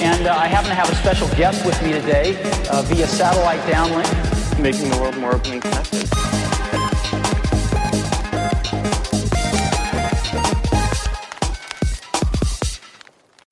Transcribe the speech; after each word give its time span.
And 0.00 0.26
uh, 0.26 0.34
I 0.34 0.46
happen 0.46 0.68
to 0.70 0.74
have 0.74 0.90
a 0.90 0.94
special 0.96 1.28
guest 1.36 1.64
with 1.66 1.80
me 1.82 1.92
today 1.92 2.36
uh, 2.70 2.82
via 2.82 3.06
satellite 3.06 3.60
downlink. 3.60 4.60
Making 4.60 4.90
the 4.90 4.98
world 4.98 5.16
more 5.16 5.34
open 5.34 5.52
and 5.52 5.62
connected. 5.62 6.08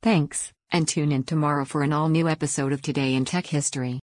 Thanks, 0.03 0.51
and 0.71 0.85
tune 0.85 1.13
in 1.13 1.23
tomorrow 1.23 1.63
for 1.63 1.81
an 1.81 1.93
all 1.93 2.09
new 2.09 2.27
episode 2.27 2.73
of 2.73 2.81
Today 2.81 3.13
in 3.13 3.23
Tech 3.23 3.45
History. 3.45 4.01